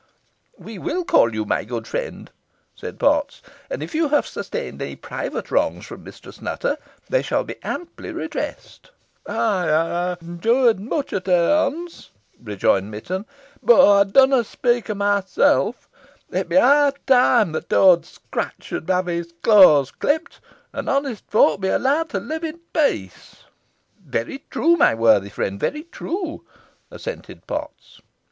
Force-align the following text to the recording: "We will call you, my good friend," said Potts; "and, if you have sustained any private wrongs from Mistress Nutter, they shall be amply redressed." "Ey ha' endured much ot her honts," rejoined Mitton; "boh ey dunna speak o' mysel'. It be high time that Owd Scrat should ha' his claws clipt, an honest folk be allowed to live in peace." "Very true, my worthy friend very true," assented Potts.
"We 0.57 0.79
will 0.79 1.05
call 1.05 1.31
you, 1.35 1.45
my 1.45 1.63
good 1.63 1.85
friend," 1.85 2.31
said 2.75 2.97
Potts; 2.97 3.43
"and, 3.69 3.83
if 3.83 3.93
you 3.93 4.09
have 4.09 4.25
sustained 4.25 4.81
any 4.81 4.95
private 4.95 5.51
wrongs 5.51 5.85
from 5.85 6.03
Mistress 6.03 6.41
Nutter, 6.41 6.79
they 7.07 7.21
shall 7.21 7.43
be 7.43 7.61
amply 7.61 8.11
redressed." 8.11 8.89
"Ey 9.27 9.31
ha' 9.35 10.17
endured 10.19 10.79
much 10.79 11.13
ot 11.13 11.27
her 11.27 11.55
honts," 11.55 12.09
rejoined 12.43 12.89
Mitton; 12.89 13.27
"boh 13.61 14.01
ey 14.01 14.05
dunna 14.05 14.43
speak 14.43 14.89
o' 14.89 14.95
mysel'. 14.95 15.75
It 16.31 16.49
be 16.49 16.55
high 16.55 16.93
time 17.05 17.51
that 17.51 17.71
Owd 17.71 18.03
Scrat 18.03 18.55
should 18.61 18.89
ha' 18.89 19.03
his 19.05 19.31
claws 19.43 19.91
clipt, 19.91 20.39
an 20.73 20.89
honest 20.89 21.25
folk 21.27 21.61
be 21.61 21.67
allowed 21.67 22.09
to 22.09 22.19
live 22.19 22.43
in 22.43 22.59
peace." 22.73 23.43
"Very 24.03 24.43
true, 24.49 24.77
my 24.77 24.95
worthy 24.95 25.29
friend 25.29 25.59
very 25.59 25.83
true," 25.83 26.43
assented 26.89 27.45
Potts. 27.45 28.01